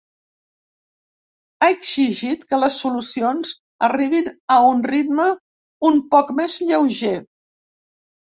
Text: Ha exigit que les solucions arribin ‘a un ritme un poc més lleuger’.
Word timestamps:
Ha 1.59 1.67
exigit 1.73 2.47
que 2.53 2.59
les 2.63 2.79
solucions 2.85 3.51
arribin 3.89 4.31
‘a 4.55 4.57
un 4.69 4.81
ritme 4.93 5.29
un 5.91 6.01
poc 6.15 6.35
més 6.41 6.57
lleuger’. 6.71 7.15